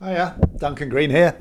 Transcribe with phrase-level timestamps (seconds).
[0.00, 1.36] Yeah, Duncan Green here.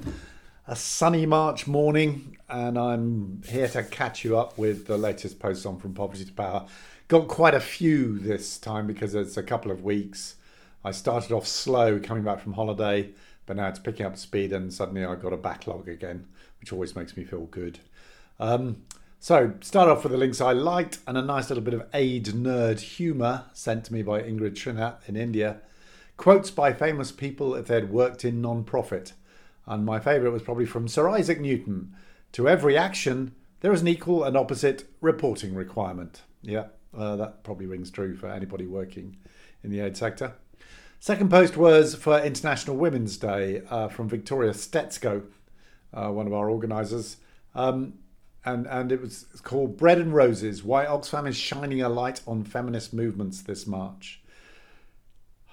[0.65, 5.63] A sunny March morning, and I'm here to catch you up with the latest posts
[5.67, 6.65] on From Poverty to Power.
[7.07, 10.37] Got quite a few this time because it's a couple of weeks.
[10.83, 13.11] I started off slow coming back from holiday,
[13.45, 16.25] but now it's picking up speed, and suddenly I've got a backlog again,
[16.59, 17.77] which always makes me feel good.
[18.39, 18.81] Um,
[19.19, 22.25] so, start off with the links I liked and a nice little bit of aid
[22.25, 25.57] nerd humour sent to me by Ingrid Trinat in India.
[26.17, 29.13] Quotes by famous people if they'd worked in non profit.
[29.65, 31.93] And my favourite was probably from Sir Isaac Newton
[32.33, 36.23] To every action, there is an equal and opposite reporting requirement.
[36.41, 36.67] Yeah,
[36.97, 39.17] uh, that probably rings true for anybody working
[39.63, 40.33] in the aid sector.
[40.99, 45.23] Second post was for International Women's Day uh, from Victoria Stetsko,
[45.93, 47.17] uh, one of our organisers.
[47.53, 47.93] Um,
[48.45, 52.43] and and it was called Bread and Roses: Why Oxfam is shining a light on
[52.43, 54.21] feminist movements this March.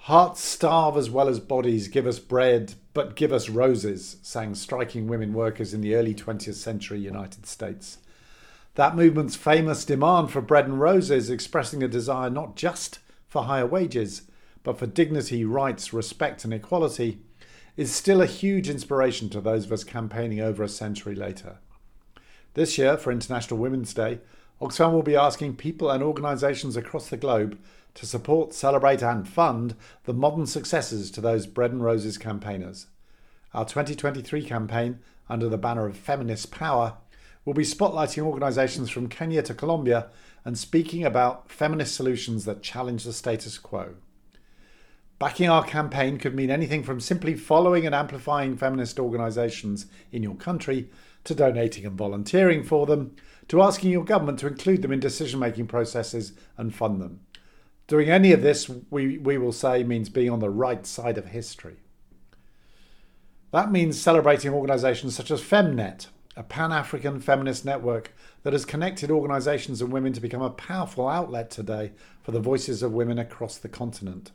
[0.05, 1.89] Hearts starve as well as bodies.
[1.89, 6.57] Give us bread, but give us roses, sang striking women workers in the early 20th
[6.57, 7.97] century United States.
[8.75, 12.99] That movement's famous demand for bread and roses, expressing a desire not just
[13.29, 14.25] for higher wages,
[14.63, 17.21] but for dignity, rights, respect, and equality,
[17.79, 21.61] is still a huge inspiration to those of us campaigning over a century later.
[22.53, 24.21] This year, for International Women's Day,
[24.61, 27.59] Oxfam will be asking people and organisations across the globe
[27.95, 32.87] to support, celebrate, and fund the modern successors to those Bread and Roses campaigners.
[33.53, 36.95] Our 2023 campaign, under the banner of Feminist Power,
[37.45, 40.09] will be spotlighting organisations from Kenya to Colombia
[40.45, 43.95] and speaking about feminist solutions that challenge the status quo.
[45.19, 50.35] Backing our campaign could mean anything from simply following and amplifying feminist organisations in your
[50.35, 50.91] country
[51.23, 53.15] to donating and volunteering for them,
[53.49, 57.21] to asking your government to include them in decision making processes and fund them.
[57.87, 61.27] Doing any of this, we, we will say, means being on the right side of
[61.27, 61.77] history.
[63.53, 69.11] That means celebrating organisations such as FemNet, a pan African feminist network that has connected
[69.11, 71.93] organisations and women to become a powerful outlet today
[72.23, 74.33] for the voices of women across the continent.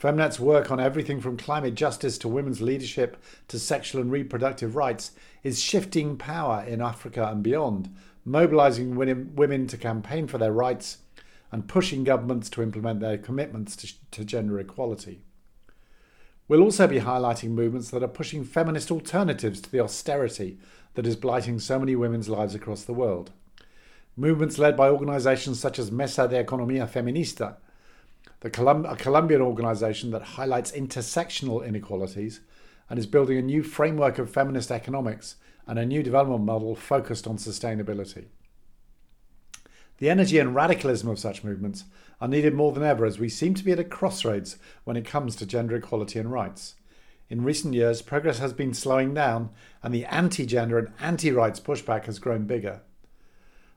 [0.00, 5.12] FemNet's work on everything from climate justice to women's leadership to sexual and reproductive rights
[5.42, 7.94] is shifting power in Africa and beyond,
[8.24, 10.98] mobilising women to campaign for their rights
[11.52, 15.20] and pushing governments to implement their commitments to, to gender equality.
[16.48, 20.58] We'll also be highlighting movements that are pushing feminist alternatives to the austerity
[20.94, 23.30] that is blighting so many women's lives across the world.
[24.16, 27.56] Movements led by organisations such as Mesa de Economía Feminista,
[28.40, 32.40] the Colum- a Colombian organisation that highlights intersectional inequalities
[32.90, 35.36] and is building a new framework of feminist economics
[35.66, 38.26] and a new development model focused on sustainability.
[40.02, 41.84] The energy and radicalism of such movements
[42.20, 45.04] are needed more than ever as we seem to be at a crossroads when it
[45.04, 46.74] comes to gender equality and rights.
[47.30, 51.60] In recent years, progress has been slowing down, and the anti gender and anti rights
[51.60, 52.80] pushback has grown bigger.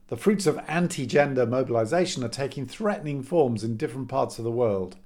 [0.08, 4.50] The fruits of anti gender mobilization are taking threatening forms in different parts of the
[4.50, 4.96] world.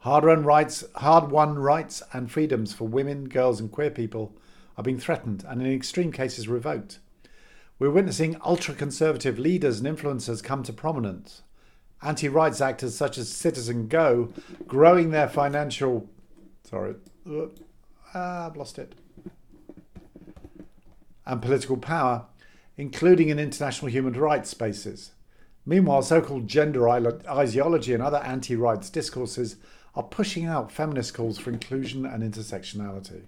[0.00, 4.36] Hard won rights, hard won rights and freedoms for women, girls, and queer people
[4.76, 6.98] are being threatened and, in extreme cases, revoked.
[7.78, 11.42] We're witnessing ultra conservative leaders and influencers come to prominence.
[12.02, 14.32] Anti rights actors such as Citizen Go
[14.66, 16.08] growing their financial.
[16.64, 16.94] Sorry.
[18.14, 18.94] Ah, I've lost it.
[21.26, 22.26] And political power
[22.78, 25.10] including in international human rights spaces.
[25.66, 29.56] Meanwhile, so called gender ideology and other anti rights discourses
[29.94, 33.24] are pushing out feminist calls for inclusion and intersectionality.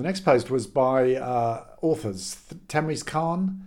[0.00, 3.66] The next post was by uh, authors Themrise Khan,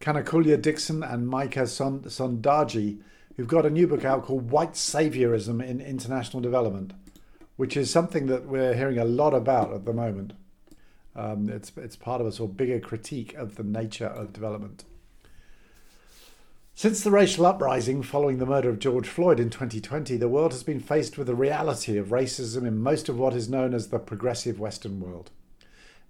[0.00, 3.00] Kanakulya Dickson, and Maïka Sondarjee,
[3.36, 6.94] who've got a new book out called White Saviorism in International Development,
[7.56, 10.32] which is something that we're hearing a lot about at the moment.
[11.14, 14.84] Um, it's it's part of a sort of bigger critique of the nature of development.
[16.74, 20.62] Since the racial uprising following the murder of George Floyd in 2020, the world has
[20.62, 23.98] been faced with the reality of racism in most of what is known as the
[23.98, 25.30] progressive Western world.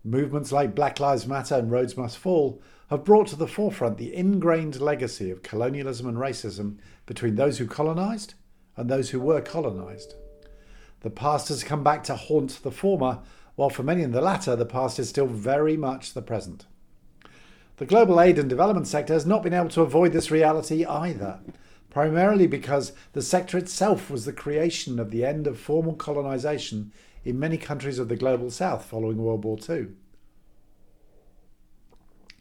[0.04, 2.60] Movements like Black Lives Matter and Rhodes Must Fall
[2.90, 7.66] have brought to the forefront the ingrained legacy of colonialism and racism between those who
[7.66, 8.34] colonised
[8.76, 10.14] and those who were colonised.
[11.00, 13.20] The past has come back to haunt the former
[13.56, 16.66] while for many in the latter, the past is still very much the present.
[17.76, 21.40] The global aid and development sector has not been able to avoid this reality either,
[21.88, 26.92] primarily because the sector itself was the creation of the end of formal colonisation
[27.24, 29.88] in many countries of the global south following World War II.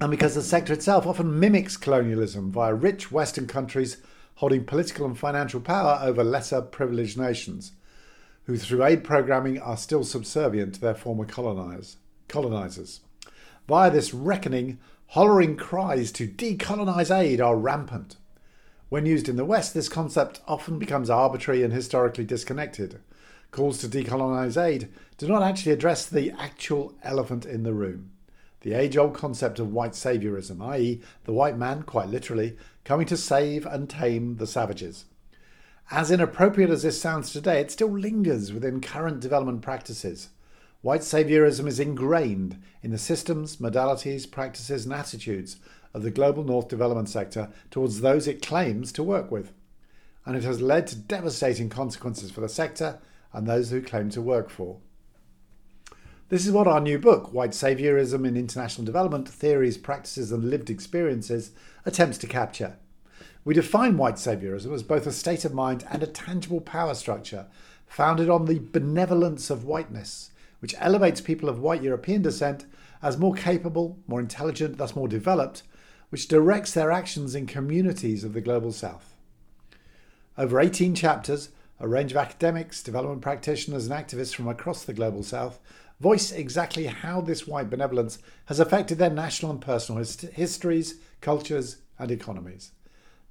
[0.02, 3.98] And because the sector itself often mimics colonialism via rich Western countries
[4.36, 7.72] holding political and financial power over lesser privileged nations
[8.46, 11.98] who through aid programming are still subservient to their former colonizers.
[13.68, 18.18] Via this reckoning, hollering cries to decolonize aid are rampant.
[18.90, 23.00] When used in the West, this concept often becomes arbitrary and historically disconnected.
[23.54, 28.10] Calls to decolonize aid do not actually address the actual elephant in the room
[28.62, 32.56] the age old concept of white saviorism, i.e., the white man, quite literally,
[32.86, 35.06] coming to save and tame the savages.
[35.92, 40.30] As inappropriate as this sounds today, it still lingers within current development practices.
[40.82, 45.58] White saviorism is ingrained in the systems, modalities, practices, and attitudes
[45.94, 49.52] of the global North development sector towards those it claims to work with.
[50.26, 53.00] And it has led to devastating consequences for the sector
[53.34, 54.78] and those who claim to work for.
[56.30, 60.70] This is what our new book, White Saviorism in International Development Theories, Practices, and Lived
[60.70, 61.52] Experiences,
[61.86, 62.78] attempts to capture.
[63.44, 67.48] We define white saviorism as both a state of mind and a tangible power structure
[67.86, 70.32] founded on the benevolence of whiteness
[70.64, 72.66] which elevates people of white European descent
[73.02, 75.62] as more capable, more intelligent, thus more developed,
[76.08, 79.14] which directs their actions in communities of the global south.
[80.38, 81.50] Over 18 chapters,
[81.84, 85.60] a range of academics, development practitioners, and activists from across the global south
[86.00, 91.78] voice exactly how this white benevolence has affected their national and personal hist- histories, cultures,
[92.00, 92.72] and economies.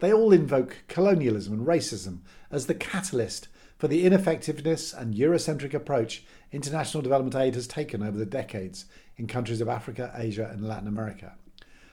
[0.00, 2.19] They all invoke colonialism and racism
[2.50, 6.22] as the catalyst for the ineffectiveness and Eurocentric approach
[6.52, 8.84] international development aid has taken over the decades
[9.16, 11.37] in countries of Africa, Asia, and Latin America.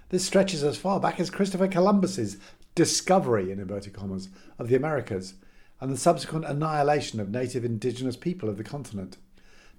[0.09, 2.35] This stretches as far back as Christopher Columbus's
[2.75, 4.27] discovery, in inverted commas,
[4.57, 5.35] of the Americas
[5.81, 9.17] and the subsequent annihilation of native indigenous people of the continent,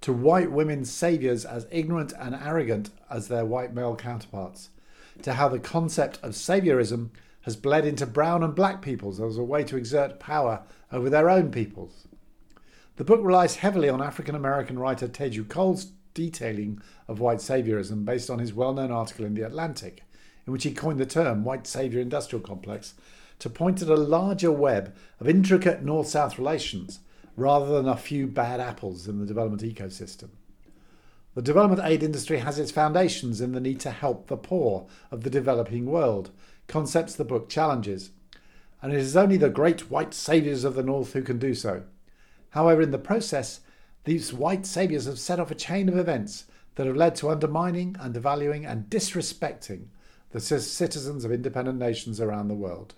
[0.00, 4.70] to white women's saviours as ignorant and arrogant as their white male counterparts,
[5.22, 7.10] to how the concept of saviorism
[7.42, 10.62] has bled into brown and black peoples as a way to exert power
[10.92, 12.06] over their own peoples.
[12.96, 18.30] The book relies heavily on African American writer Teju Cole's detailing of white saviorism based
[18.30, 20.02] on his well known article in The Atlantic,
[20.46, 22.94] in which he coined the term white savior industrial complex
[23.40, 27.00] to point at a larger web of intricate north south relations
[27.36, 30.28] rather than a few bad apples in the development ecosystem.
[31.34, 35.22] The development aid industry has its foundations in the need to help the poor of
[35.22, 36.30] the developing world,
[36.66, 38.10] concepts the book challenges
[38.82, 41.82] and it is only the great white saviours of the North who can do so.
[42.50, 43.60] However, in the process,
[44.04, 46.46] these white saviours have set off a chain of events
[46.76, 49.86] that have led to undermining, undervaluing, and disrespecting
[50.30, 52.94] the citizens of independent nations around the world.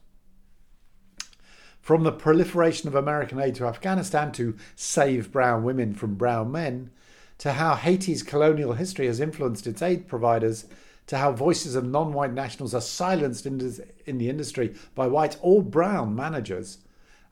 [1.83, 6.91] From the proliferation of American aid to Afghanistan to save brown women from brown men,
[7.39, 10.67] to how Haiti's colonial history has influenced its aid providers
[11.09, 15.61] to how voices of non white nationals are silenced in, the industry by white or
[15.61, 16.79] brown managers,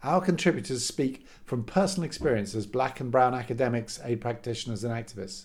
[0.03, 5.45] our contributors speak from personal experience as black and brown academics, aid practitioners, and activists.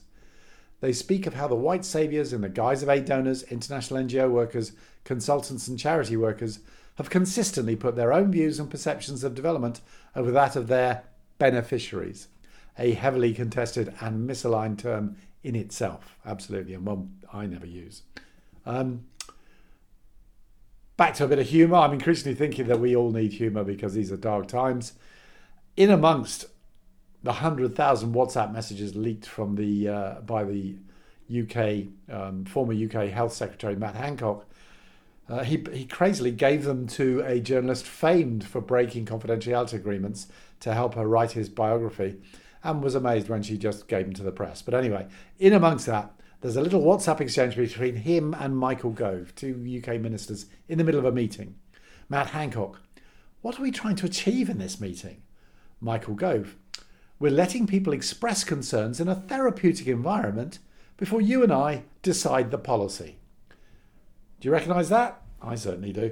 [0.81, 4.31] They speak of how the white saviours, in the guise of aid donors, international NGO
[4.31, 4.71] workers,
[5.03, 6.59] consultants, and charity workers,
[6.95, 9.81] have consistently put their own views and perceptions of development
[10.15, 11.03] over that of their
[11.37, 12.27] beneficiaries,
[12.77, 18.01] a heavily contested and misaligned term in itself, absolutely, and one I never use.
[18.65, 19.05] Um,
[20.97, 21.77] back to a bit of humour.
[21.77, 24.93] I'm increasingly thinking that we all need humour because these are dark times.
[25.77, 26.45] In amongst
[27.21, 30.75] the hundred thousand WhatsApp messages leaked from the uh, by the
[31.29, 34.47] UK um, former UK Health Secretary Matt Hancock,
[35.27, 40.27] uh, he he crazily gave them to a journalist famed for breaking confidentiality agreements
[40.59, 42.17] to help her write his biography
[42.63, 44.61] and was amazed when she just gave them to the press.
[44.61, 45.07] But anyway,
[45.39, 49.99] in amongst that, there's a little WhatsApp exchange between him and Michael Gove, two UK
[49.99, 51.55] ministers, in the middle of a meeting.
[52.09, 52.81] Matt Hancock,
[53.41, 55.21] what are we trying to achieve in this meeting?
[55.79, 56.55] Michael Gove,
[57.19, 60.59] we're letting people express concerns in a therapeutic environment
[60.97, 63.17] before you and I decide the policy.
[64.39, 65.21] Do you recognise that?
[65.41, 66.11] I certainly do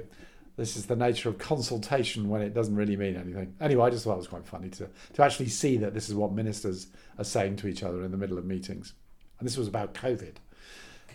[0.56, 3.54] this is the nature of consultation when it doesn't really mean anything.
[3.60, 6.14] Anyway, I just thought it was quite funny to, to actually see that this is
[6.14, 6.86] what ministers
[7.18, 8.92] are saying to each other in the middle of meetings.
[9.38, 10.34] And this was about COVID.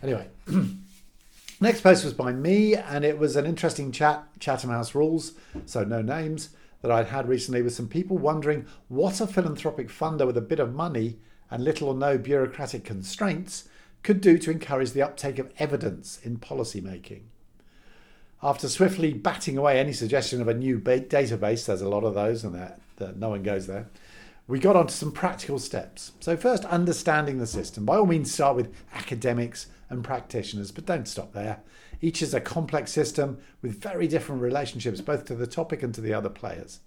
[0.04, 0.28] Anyway,
[1.62, 5.34] next post was by me, and it was an interesting chat, Chatham House Rules,
[5.66, 6.50] so no names,
[6.82, 10.60] that I'd had recently with some people wondering what a philanthropic funder with a bit
[10.60, 11.18] of money
[11.50, 13.70] and little or no bureaucratic constraints
[14.04, 17.30] could do to encourage the uptake of evidence in policy making.
[18.42, 22.44] After swiftly batting away any suggestion of a new database, there's a lot of those,
[22.44, 23.90] and that, that no one goes there.
[24.48, 26.14] We got onto some practical steps.
[26.22, 27.86] So, first, understanding the system.
[27.86, 31.62] By all means, start with academics and practitioners, but don't stop there.
[32.02, 36.02] Each is a complex system with very different relationships, both to the topic and to
[36.02, 36.80] the other players.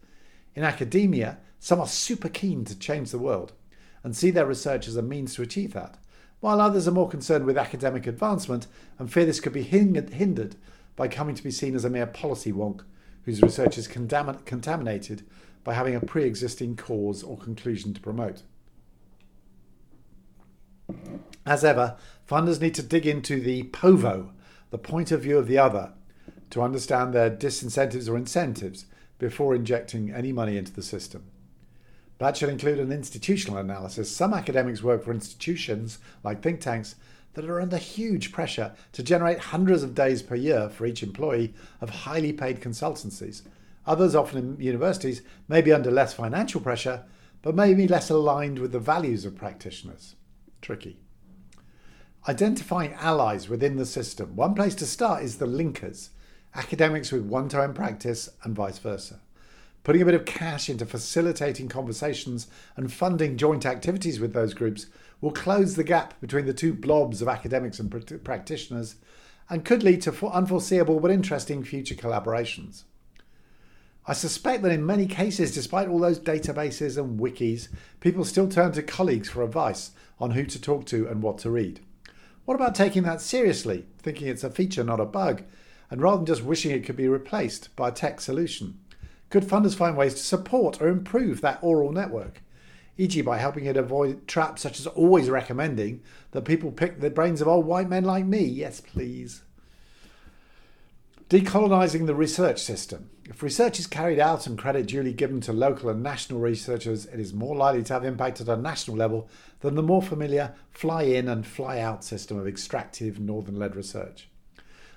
[0.55, 3.53] In academia, some are super keen to change the world
[4.03, 5.99] and see their research as a means to achieve that,
[6.43, 8.67] while others are more concerned with academic advancement
[8.99, 10.57] and fear this could be hindered
[10.97, 12.81] by coming to be seen as a mere policy wonk
[13.25, 15.23] whose research is contaminated
[15.63, 18.43] by having a pre existing cause or conclusion to promote.
[21.47, 21.97] As ever,
[22.29, 24.33] funders need to dig into the POVO,
[24.71, 25.93] the point of view of the other,
[26.51, 28.87] to understand their disincentives or incentives
[29.21, 31.23] before injecting any money into the system.
[32.23, 34.09] That should include an institutional analysis.
[34.09, 36.95] Some academics work for institutions, like think tanks,
[37.35, 41.53] that are under huge pressure to generate hundreds of days per year for each employee
[41.81, 43.43] of highly paid consultancies.
[43.89, 47.03] Others, often in universities, may be under less financial pressure,
[47.43, 50.15] but may be less aligned with the values of practitioners.
[50.61, 51.01] Tricky.
[52.29, 54.37] Identifying allies within the system.
[54.37, 56.11] One place to start is the linkers,
[56.55, 59.19] academics with one time practice and vice versa.
[59.85, 62.47] Putting a bit of cash into facilitating conversations
[62.77, 64.87] and funding joint activities with those groups
[65.21, 68.97] will close the gap between the two blobs of academics and pr- practitioners
[69.51, 72.85] and could lead to unforeseeable but interesting future collaborations.
[74.07, 77.69] I suspect that in many cases, despite all those databases and wikis,
[78.01, 81.51] people still turn to colleagues for advice on who to talk to and what to
[81.51, 81.81] read.
[82.45, 85.43] What about taking that seriously, thinking it's a feature, not a bug,
[85.91, 88.79] and rather than just wishing it could be replaced by a tech solution?
[89.33, 92.43] Could funders find ways to support or improve that oral network?
[92.99, 97.41] E.g., by helping it avoid traps such as always recommending that people pick the brains
[97.41, 98.45] of old white men like me.
[98.45, 99.43] Yes, please.
[101.31, 103.09] Decolonising the research system.
[103.25, 107.19] If research is carried out and credit duly given to local and national researchers, it
[107.19, 111.05] is more likely to have impact at a national level than the more familiar fly
[111.05, 114.29] in and fly out system of extractive northern led research.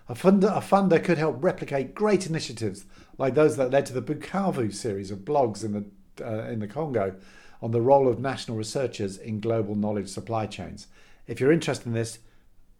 [0.07, 2.85] A funder, a funder could help replicate great initiatives
[3.17, 6.67] like those that led to the Bukavu series of blogs in the, uh, in the
[6.67, 7.15] Congo
[7.61, 10.87] on the role of national researchers in global knowledge supply chains.
[11.27, 12.19] If you're interested in this,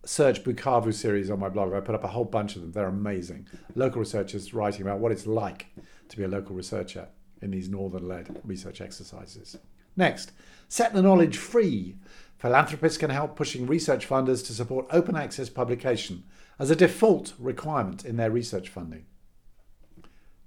[0.05, 1.73] search Bukavu series on my blog.
[1.73, 2.71] I put up a whole bunch of them.
[2.71, 3.47] They're amazing.
[3.73, 5.67] Local researchers writing about what it's like
[6.09, 7.07] to be a local researcher
[7.41, 9.57] in these northern led research exercises.
[9.97, 10.31] Next,
[10.67, 11.95] set the knowledge free.
[12.37, 16.23] Philanthropists can help pushing research funders to support open access publication
[16.59, 19.05] as a default requirement in their research funding.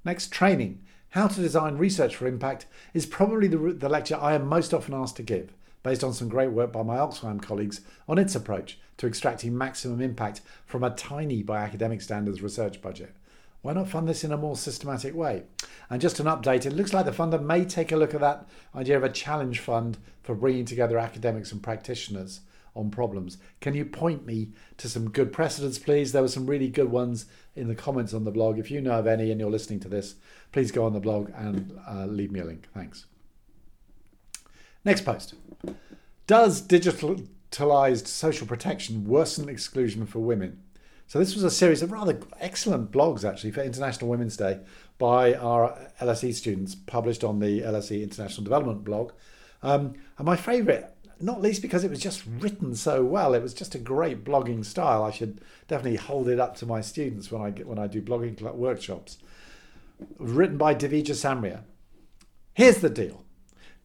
[0.08, 0.80] Next, training.
[1.10, 4.94] How to design research for impact is probably the, the lecture I am most often
[4.94, 8.78] asked to give, based on some great work by my Oxfam colleagues on its approach
[8.96, 13.14] to extracting maximum impact from a tiny, by academic standards, research budget.
[13.60, 15.42] Why not fund this in a more systematic way?
[15.90, 18.48] And just an update, it looks like the funder may take a look at that
[18.74, 22.40] idea of a challenge fund for bringing together academics and practitioners
[22.74, 23.38] on problems.
[23.60, 26.12] Can you point me to some good precedents, please?
[26.12, 28.58] There were some really good ones in the comments on the blog.
[28.58, 30.14] If you know of any and you're listening to this,
[30.52, 32.68] please go on the blog and uh, leave me a link.
[32.74, 33.06] Thanks.
[34.84, 35.34] Next post.
[36.26, 40.62] Does digitalized social protection worsen exclusion for women?
[41.08, 44.60] So this was a series of rather excellent blogs actually for International Women's Day
[44.98, 49.12] by our LSE students published on the LSE International Development blog.
[49.62, 50.84] Um, and my favourite
[51.20, 53.34] not least because it was just written so well.
[53.34, 55.02] It was just a great blogging style.
[55.02, 58.00] I should definitely hold it up to my students when I get, when I do
[58.02, 59.18] blogging workshops.
[60.18, 61.62] Written by Divija Samria.
[62.54, 63.24] Here's the deal.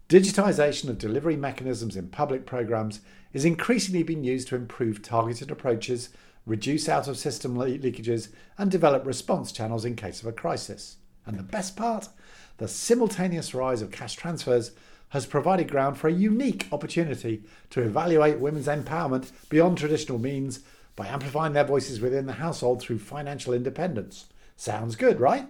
[0.10, 6.10] Digitization of delivery mechanisms in public programs is increasingly being used to improve targeted approaches,
[6.46, 10.98] reduce out of system leakages, and develop response channels in case of a crisis.
[11.26, 12.10] And the best part?
[12.58, 14.72] The simultaneous rise of cash transfers
[15.14, 20.62] has provided ground for a unique opportunity to evaluate women's empowerment beyond traditional means
[20.96, 24.26] by amplifying their voices within the household through financial independence.
[24.58, 25.48] Sounds good, right?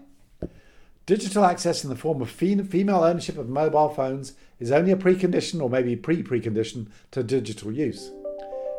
[1.05, 5.61] Digital access in the form of female ownership of mobile phones is only a precondition
[5.61, 8.11] or maybe pre precondition to digital use.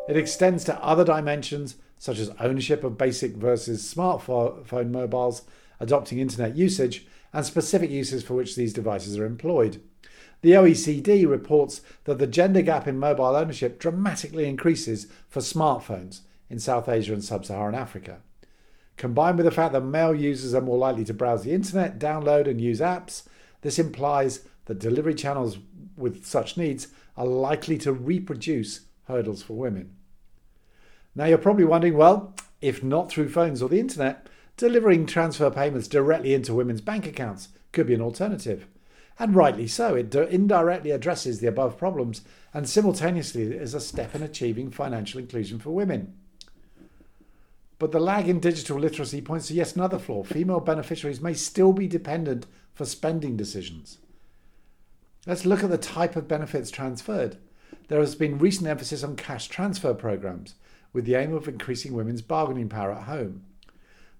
[0.07, 5.43] It extends to other dimensions such as ownership of basic versus smartphone mobiles,
[5.81, 9.81] adopting internet usage, and specific uses for which these devices are employed.
[10.45, 16.21] The OECD reports that the gender gap in mobile ownership dramatically increases for smartphones
[16.51, 18.19] in South Asia and Sub Saharan Africa.
[18.99, 22.47] Combined with the fact that male users are more likely to browse the internet, download,
[22.47, 23.23] and use apps,
[23.63, 25.57] this implies that delivery channels
[25.97, 29.97] with such needs are likely to reproduce hurdles for women.
[31.15, 35.89] Now you're probably wondering well, if not through phones or the internet, delivering transfer payments
[35.89, 38.67] directly into women's bank accounts could be an alternative.
[39.19, 44.23] And rightly so, it indirectly addresses the above problems and simultaneously is a step in
[44.23, 46.15] achieving financial inclusion for women.
[47.79, 50.23] But the lag in digital literacy points to yet another flaw.
[50.23, 53.99] Female beneficiaries may still be dependent for spending decisions.
[55.27, 57.37] Let's look at the type of benefits transferred.
[57.89, 60.55] There has been recent emphasis on cash transfer programs
[60.93, 63.43] with the aim of increasing women's bargaining power at home.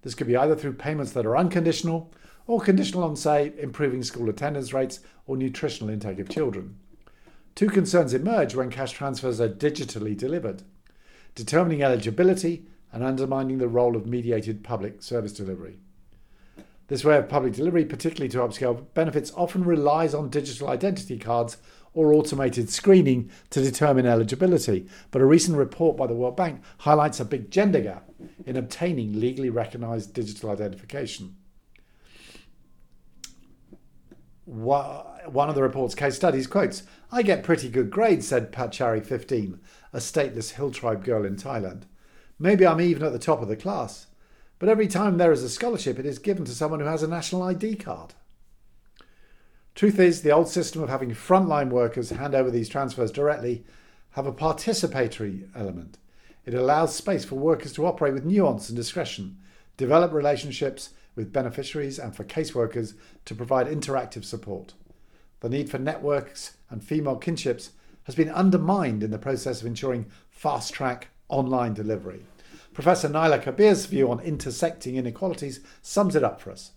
[0.01, 2.11] This could be either through payments that are unconditional
[2.47, 6.75] or conditional on, say, improving school attendance rates or nutritional intake of children.
[7.55, 10.63] Two concerns emerge when cash transfers are digitally delivered
[11.35, 15.77] determining eligibility and undermining the role of mediated public service delivery.
[16.87, 21.57] This way of public delivery, particularly to upscale benefits, often relies on digital identity cards
[21.93, 24.87] or automated screening to determine eligibility.
[25.11, 28.09] But a recent report by the World Bank highlights a big gender gap
[28.45, 31.35] in obtaining legally recognized digital identification.
[34.45, 39.59] One of the report's case studies quotes, I get pretty good grades, said Pachari, 15,
[39.91, 41.83] a stateless hill tribe girl in Thailand.
[42.37, 44.07] Maybe I'm even at the top of the class.
[44.59, 47.07] But every time there is a scholarship, it is given to someone who has a
[47.07, 48.13] national ID card.
[49.73, 53.65] Truth is, the old system of having frontline workers hand over these transfers directly
[54.11, 55.97] have a participatory element.
[56.45, 59.37] It allows space for workers to operate with nuance and discretion,
[59.75, 62.93] develop relationships with beneficiaries and for caseworkers
[63.25, 64.73] to provide interactive support.
[65.39, 67.71] The need for networks and female kinships
[68.03, 72.21] has been undermined in the process of ensuring fast track online delivery.
[72.73, 76.71] Professor Naila Kabeer's view on intersecting inequalities sums it up for us.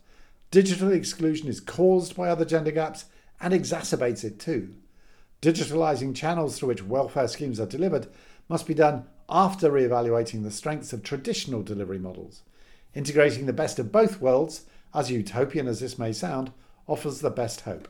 [0.50, 3.06] Digital exclusion is caused by other gender gaps
[3.40, 4.74] and exacerbates it too.
[5.42, 8.06] Digitalising channels through which welfare schemes are delivered
[8.48, 12.42] must be done after re-evaluating the strengths of traditional delivery models.
[12.98, 16.50] Integrating the best of both worlds, as utopian as this may sound,
[16.88, 17.86] offers the best hope.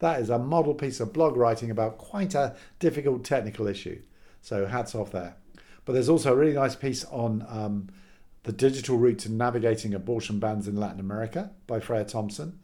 [0.00, 4.02] That is a model piece of blog writing about quite a difficult technical issue.
[4.42, 5.36] So hats off there.
[5.86, 7.88] But there's also a really nice piece on um,
[8.42, 12.58] the digital route to navigating abortion bans in Latin America by Freya Thompson,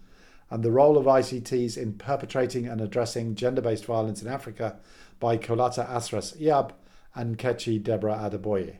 [0.50, 4.76] and the role of ICTs in perpetrating and addressing gender based violence in Africa
[5.18, 6.72] by Kolata Asras Iab
[7.14, 8.76] and Kechi Deborah Adeboye.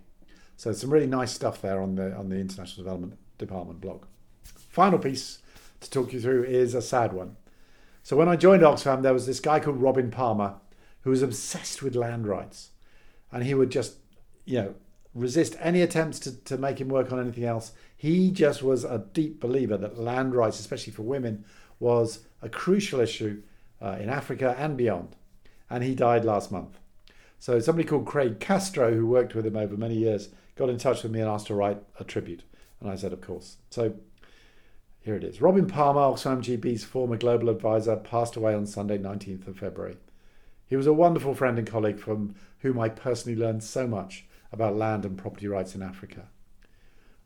[0.56, 4.04] So some really nice stuff there on the on the International Development Department blog.
[4.44, 5.38] Final piece
[5.80, 7.36] to talk you through is a sad one.
[8.02, 10.54] So when I joined Oxfam, there was this guy called Robin Palmer
[11.02, 12.70] who was obsessed with land rights,
[13.30, 13.96] and he would just
[14.46, 14.74] you know,
[15.12, 17.72] resist any attempts to, to make him work on anything else.
[17.96, 21.44] He just was a deep believer that land rights, especially for women,
[21.78, 23.42] was a crucial issue
[23.82, 25.16] uh, in Africa and beyond.
[25.68, 26.78] And he died last month.
[27.38, 31.02] So somebody called Craig Castro, who worked with him over many years, got in touch
[31.02, 32.42] with me and asked to write a tribute.
[32.80, 33.56] And I said, of course.
[33.70, 33.94] So
[35.00, 35.40] here it is.
[35.40, 39.96] Robin Palmer, Oxfam GB's former global advisor, passed away on Sunday, 19th of February.
[40.66, 44.76] He was a wonderful friend and colleague from whom I personally learned so much about
[44.76, 46.28] land and property rights in Africa.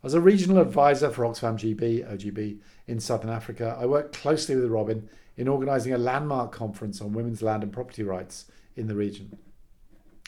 [0.02, 4.70] As a regional advisor for Oxfam GB, OGB, in Southern Africa, I worked closely with
[4.70, 9.38] Robin in organising a landmark conference on women's land and property rights in the region,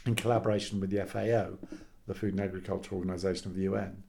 [0.06, 1.58] in collaboration with the FAO,
[2.12, 4.02] the Food and Agriculture Organization of the UN.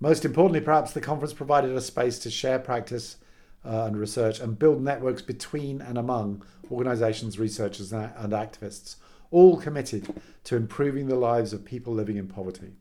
[0.00, 3.16] Most importantly, perhaps, the conference provided a space to share practice
[3.64, 8.96] uh, and research and build networks between and among organisations, researchers, and activists
[9.30, 12.72] all committed to improving the lives of people living in poverty.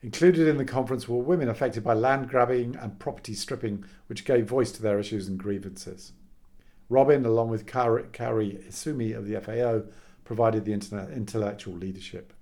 [0.00, 4.46] Included in the conference were women affected by land grabbing and property stripping, which gave
[4.48, 6.12] voice to their issues and grievances.
[6.88, 9.82] Robin, along with Kaori Izumi of the FAO,
[10.24, 12.32] provided the intellectual leadership.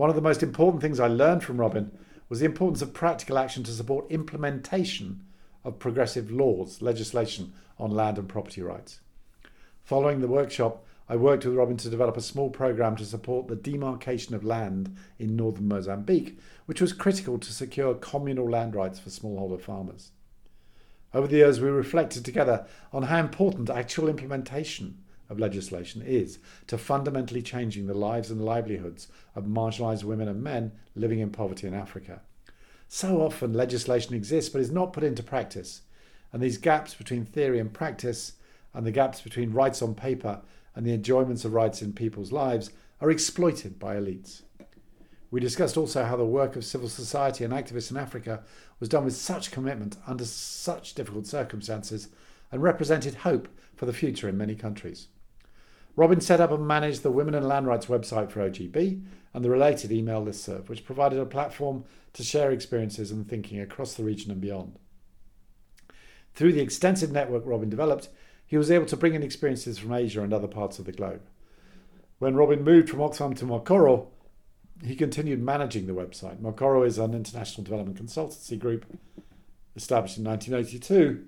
[0.00, 1.90] One of the most important things I learned from Robin
[2.30, 5.26] was the importance of practical action to support implementation
[5.62, 9.00] of progressive laws, legislation on land and property rights.
[9.84, 13.56] Following the workshop, I worked with Robin to develop a small program to support the
[13.56, 19.10] demarcation of land in northern Mozambique, which was critical to secure communal land rights for
[19.10, 20.12] smallholder farmers.
[21.12, 24.96] Over the years, we reflected together on how important actual implementation
[25.30, 30.72] of legislation is to fundamentally changing the lives and livelihoods of marginalised women and men
[30.94, 32.20] living in poverty in Africa.
[32.88, 35.82] So often, legislation exists but is not put into practice,
[36.32, 38.32] and these gaps between theory and practice,
[38.74, 40.42] and the gaps between rights on paper
[40.74, 44.42] and the enjoyments of rights in people's lives are exploited by elites.
[45.30, 48.42] We discussed also how the work of civil society and activists in Africa
[48.80, 52.08] was done with such commitment under such difficult circumstances
[52.50, 55.08] and represented hope for the future in many countries.
[55.96, 59.02] Robin set up and managed the Women and Land Rights website for OGB
[59.34, 63.94] and the related email listserv, which provided a platform to share experiences and thinking across
[63.94, 64.78] the region and beyond.
[66.34, 68.08] Through the extensive network Robin developed,
[68.46, 71.22] he was able to bring in experiences from Asia and other parts of the globe.
[72.18, 74.08] When Robin moved from Oxfam to Mokoro,
[74.84, 76.38] he continued managing the website.
[76.38, 78.86] Mokoro is an international development consultancy group
[79.76, 81.24] established in 1982.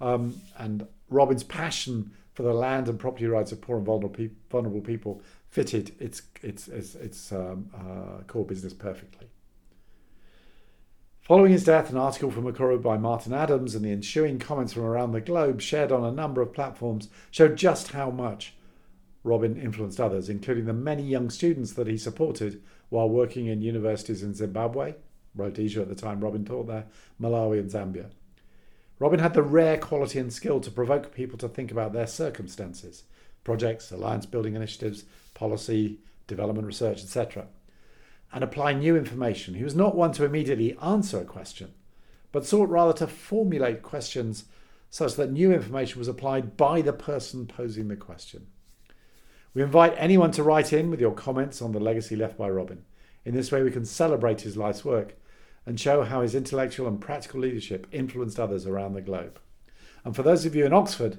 [0.00, 4.80] Um, and Robin's passion for the land and property rights of poor and vulnerable vulnerable
[4.80, 9.28] people fitted its its its, its um, uh, core business perfectly.
[11.22, 14.82] Following his death, an article from Mokoro by Martin Adams and the ensuing comments from
[14.82, 18.54] around the globe, shared on a number of platforms, showed just how much
[19.22, 24.24] Robin influenced others, including the many young students that he supported while working in universities
[24.24, 24.94] in Zimbabwe,
[25.36, 26.86] Rhodesia at the time Robin taught there,
[27.20, 28.10] Malawi, and Zambia.
[29.02, 33.02] Robin had the rare quality and skill to provoke people to think about their circumstances,
[33.42, 37.48] projects, alliance building initiatives, policy, development research, etc.,
[38.32, 39.54] and apply new information.
[39.54, 41.74] He was not one to immediately answer a question,
[42.30, 44.44] but sought rather to formulate questions
[44.88, 48.46] such that new information was applied by the person posing the question.
[49.52, 52.84] We invite anyone to write in with your comments on the legacy left by Robin.
[53.24, 55.16] In this way, we can celebrate his life's work
[55.64, 59.38] and show how his intellectual and practical leadership influenced others around the globe.
[60.04, 61.18] And for those of you in Oxford,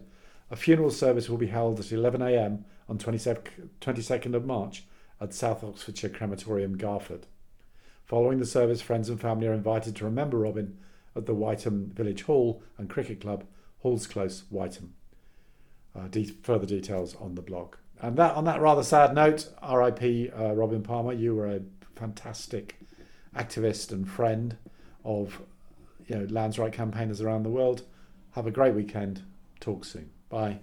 [0.51, 4.83] a funeral service will be held at 11am on 22nd of March
[5.21, 7.25] at South Oxfordshire Crematorium, Garford.
[8.05, 10.77] Following the service, friends and family are invited to remember Robin
[11.15, 13.45] at the Wytham Village Hall and Cricket Club,
[13.79, 14.89] Halls Close, Wytham.
[15.95, 17.75] Uh, de- further details on the blog.
[18.01, 21.61] And that, on that rather sad note, RIP uh, Robin Palmer, you were a
[21.95, 22.79] fantastic
[23.35, 24.57] activist and friend
[25.03, 25.41] of
[26.07, 27.83] you know lands right campaigners around the world.
[28.31, 29.21] Have a great weekend.
[29.59, 30.09] Talk soon.
[30.29, 30.59] Bye.